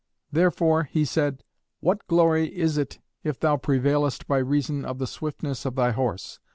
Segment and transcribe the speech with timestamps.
[0.31, 1.43] Therefore he said,
[1.79, 6.39] "What glory is it if thou prevailest by reason of the swiftness of thy horse?